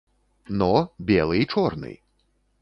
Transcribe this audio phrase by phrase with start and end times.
[0.61, 0.69] Но,
[1.11, 1.93] белы і чорны!